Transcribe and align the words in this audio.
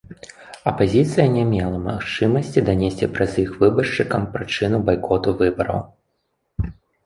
Апазіцыя 0.69 1.25
не 1.35 1.43
мела 1.51 1.77
магчымасці 1.89 2.65
данесці 2.71 3.11
праз 3.19 3.37
іх 3.45 3.51
выбаршчыкам 3.61 4.29
прычыну 4.33 4.77
байкоту 4.91 5.39
выбараў. 5.47 5.79